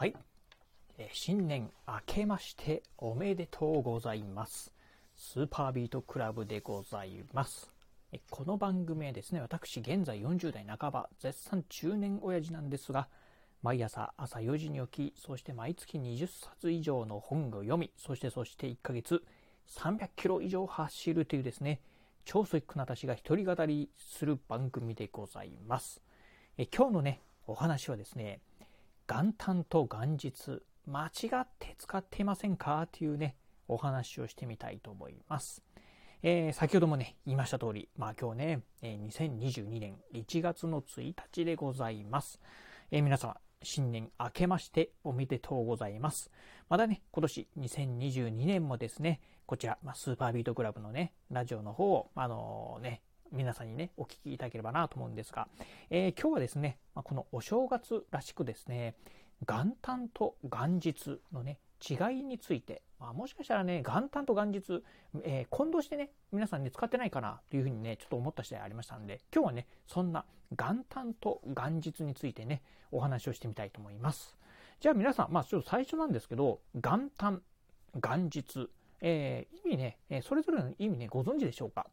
[0.00, 0.14] はい。
[0.96, 4.72] え新年明けましておめでとうございます。
[5.14, 7.70] スーパービートクラブでございます。
[8.10, 13.08] えこの番組はですね、私現在40代半ば、絶賛中年親父なんですが、
[13.62, 19.22] 毎朝朝4時に起き、そして毎月20冊以上の本を読み、そしてそして1ヶ月
[19.68, 21.82] 300キロ以上走るというですね、
[22.24, 26.00] 超ストイックな私が一人語りする番組でございます。
[26.56, 28.40] え今日のね、お話はですね、
[29.10, 32.86] 元旦と元日、間違って使っていませんか？
[32.96, 33.34] というね、
[33.66, 35.64] お話をしてみたいと思います。
[36.22, 42.38] えー先ほどもね、言いました通り、まあ今日ね、え2022年1月の1日でございます。
[42.92, 46.30] えー皆様、新年明けましておめでとうございます。
[46.68, 55.48] まだね、今年2022年もですね、こちら、まあ、スーパービートクラブのね、ラジオの方を、あのね、皆さんにね、お聞きいただければなと思うんですが、
[55.90, 58.94] えー今日はですね、まこのお正月らしくですね、
[59.46, 61.58] 元旦と元日のね、
[61.88, 64.82] 違いについて、まあ、もしかしたらね、元旦と元日、
[65.22, 74.36] えー混同してね、皆さんね、使ってないかなというふうにね、ちょっと思った次第ありましたんで、今日はね、そんな元旦と元日についてね、お話をしてみたいと思います。
[74.80, 77.42] じゃあ皆さん、まあちょっと最初なんですけど、元旦、
[77.94, 78.68] 元日、
[79.00, 81.86] えー意味ね、それぞれの意味ね、ご存知でしょうか？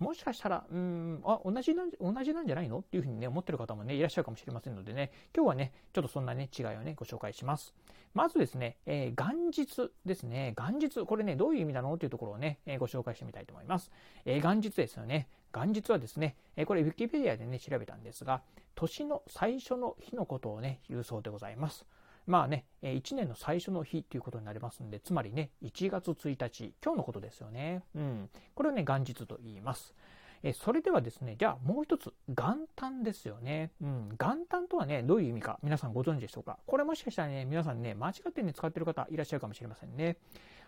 [0.00, 2.78] もしかしたら、うん、あ、同じなん、同じなんじゃないの？
[2.78, 7.74] っていうふうにね、思ってる方もね、いらっしゃるかもしれませんのでね、今日はね、ちょっとそんなね、違いをね、ご紹介します。
[8.14, 10.54] まずですね、えー元日ですね。
[10.56, 11.94] 元日、これね、どういう意味なの？
[11.94, 13.92] っていうところをね、えーご紹介してみたいと思います。
[14.24, 15.28] えー元日ですよね。
[15.52, 18.42] 元日はですね、えこれ、ウィキペディアでね、調べたんですが、
[18.74, 21.84] 年の最初の日のことをね、言うそうでございます。
[22.30, 27.82] まあね、1年の最初の日ということになりますんで、つまりね、1月1日、今日のことですよね。
[27.96, 28.30] うん。
[28.54, 29.94] これをね、元日と言います。
[30.42, 33.72] えそれではですね、じゃあもう一つ、元旦ですよね。
[33.82, 34.08] うん。
[34.10, 36.58] 元旦とはね、どういう意味か、皆さんご存知でしょうか？
[36.66, 40.16] これもしかしたらね、皆さんね、間違ってね、使ってる方いらっしゃるかもしれませんね。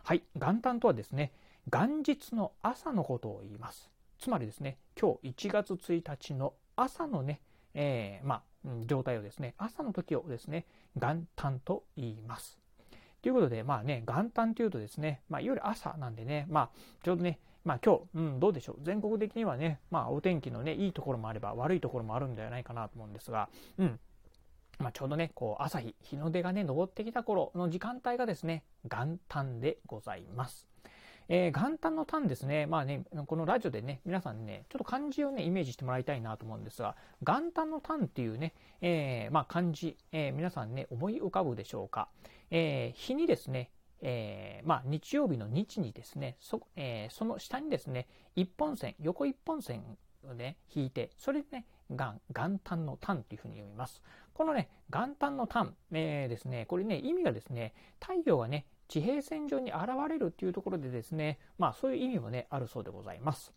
[0.02, 0.24] はい。
[0.34, 1.32] 元旦とはですね、
[1.70, 3.88] 元日の朝のことを言います。
[4.18, 7.40] つまりですね、今日1月1日の朝のね、
[7.74, 8.42] えーまあ、
[8.86, 12.58] 状態をですね、朝の時をですね、元旦と言います。
[13.22, 16.70] ということで、まあね、元旦というとですね、まあ、いわゆる朝なんでね、まあ、
[17.04, 18.76] ちょうどね、まあ今日、うん、どうでしょう。
[18.82, 24.00] 全国的にはね、まあお天気のね、いいところもあれば悪いところもあるんではないかなと思うんですが、うん。
[24.78, 30.66] まあちょうどね、こう朝日、日の出がね、昇ってきた頃の時間帯がですね、元旦でございます。
[31.34, 42.10] えー元旦の旦ですね、まあね、このラジオでね、皆さんね、ちょっと漢字をね、イメージしてもらいたいなと思うんですが、元旦の旦っていうね、えーまあ漢字、えー皆さんね、思い浮かぶでしょうか。
[42.50, 43.70] えー日にですね、
[44.02, 49.82] えーまあ日曜日の日にですね、そ,、えーその下にですね、一本線、横一本線
[50.28, 54.02] をね、引いて、それでね、元、元旦の旦というふうに読みます。
[54.34, 63.54] このね、元旦の旦、えーですね、これね、意味がですね、太陽がね、地平線上に現れるっていうところでですね、まあそういう意味もね、あるそうでございます。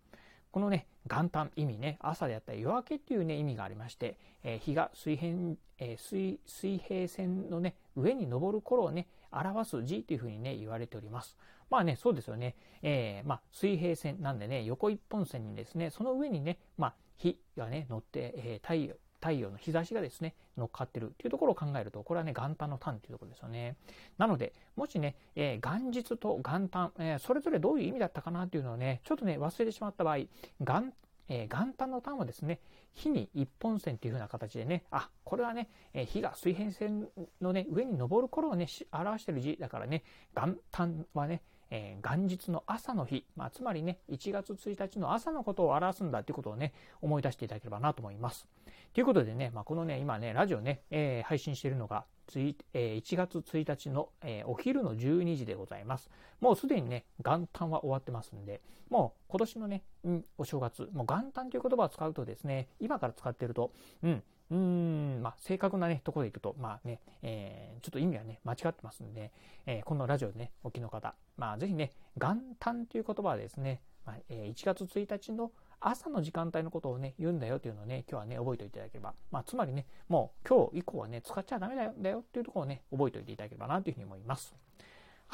[0.50, 5.34] このね、元旦意味ね、朝であったり夜明けっていうね、意味がありまして、えー日が水平、
[5.78, 11.36] えー水水平線のね、上に昇る頃をね、表す字というふうにね、言われております。
[11.70, 12.56] まあね、そうですよね。
[12.82, 23.76] えーまあ、水平線なんでね、横一本線にですね、その上にね、まあ、日がね、乗って、えー太陽、太陽の日差しがですね、乗っかってるっていうところを考えると、これはね、元旦の旦っていうところですよね。
[24.20, 30.18] なので、もしね、えー元日と元旦、えーそれぞれどういう意味だったかなっていうのをね、ちょっとね、忘れてしまった場合、
[30.60, 30.94] 元
[31.28, 32.60] えー元旦の旦はですね、
[32.94, 37.08] 火に一本線というふうな形でね、あ、これはね、えー火が水平線
[37.42, 40.04] のね、上に昇る頃をね、表してる字だからね、
[40.36, 48.48] 元旦はね、えー元日の朝の日、まあ、つまりね、1月1日の朝のことを表すんだということをね、思い出していただければなと思います。
[48.94, 56.10] ということでね、まあ、このね、今ね、ラジオね、えー配信しているのが、ついえー1月1日の、えーお昼の12時でございます。
[56.40, 63.72] もうすでにね、元旦は終わってますんで、もう今年のね、うん、お正月、もう元旦という言葉を使うとですね、今から使ってると、
[64.04, 69.32] うん、うーん、まあ、正確なね、ところでいくと、まあね、えーちょっと意味はね、間違ってますんで、
[69.66, 84.56] えーこのラジオでね、お聞きの方、まあ、ぜひね、元旦という言葉はですね、まあえ1月1日の朝の時間帯のことをね、言うんだよっていうのをね、今日はね、覚えておいていただければ、まあ、つまりね、もう今日以降はね、使っちゃダメだよだよっていうところをね、覚えておいていただければなというふうに思います。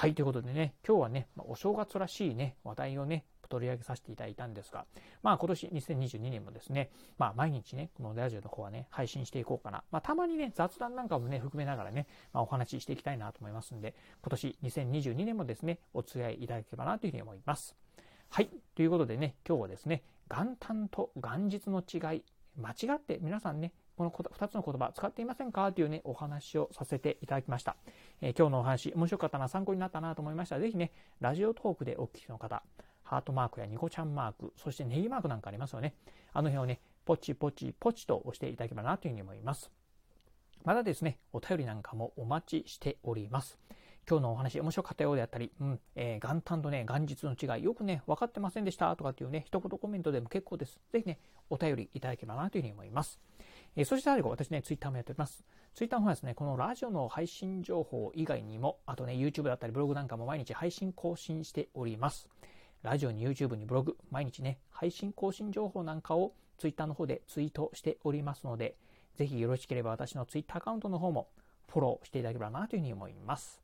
[0.02, 4.88] はい、ということでね、今日はね、まお正月らしいね、話題をね、取り上げさせていただいたんですが、
[5.22, 6.90] まあ今年2022年もですね、
[7.20, 9.84] まあ毎日ね、このラジオの方はね、配信していこうかな。
[9.92, 13.94] まあたまにね、雑談なんかもね、含めながらね、まあお話ししていきたいなと思いますんで、
[14.24, 17.76] 今年2022年もですね、お付き合いいただければなというふうに思います。
[18.30, 18.50] はい。
[18.74, 20.02] ということでね、今日はですね、
[20.32, 22.24] 元旦と元日の違い、
[22.58, 23.72] 間違って皆さんね、
[24.10, 25.72] この2つの言葉使っていませんか？
[25.72, 27.76] というね、お話をさせていただきました。
[28.22, 32.64] えー、今日のお話、面白かったな、参考になったなと思いましたら、ぜひね、ラジオトークでお聞きの方、
[33.04, 35.94] ハートマークやニコちゃんマーク、そしてネギマークなんかありますよね。
[36.34, 39.70] あの辺をね、ポチポチポチと押していただければなというふうに思います。
[40.64, 43.58] またですね、お便りなんかもお待ちしております。
[44.12, 50.82] 今日のお話面白かったようであったり、うん、えー、元旦とね、元日の違い、よくね、分かってませんでしたとかっていうね、一言コメントでも結構です。
[50.92, 51.18] ぜひね、
[51.50, 53.22] お便りいただければなというふうに思います。
[53.78, 55.46] えー、そして最後、私ね、ツイッターもやっております。
[55.76, 62.28] ツイッターの方はですね、このラジオの配信情報以外にも、あとね、YouTube だったりブログなんかも毎日配信更新しております。
[62.84, 68.76] ラジオに YouTube にブログ、毎日ね、配信更新情報なんかをツイッターの方でツイートしておりますので、
[69.16, 71.30] ぜひよろしければ私のツイッターアカウントの方も
[71.70, 73.61] フォローしていただければなというふうに思います。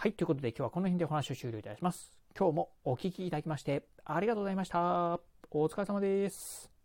[0.00, 2.12] はい、ということで今日はこの辺でお話を終了いたします。
[2.38, 5.18] 今日もお聴きいただきましてありがとうございました。
[5.50, 6.77] お疲れ様です。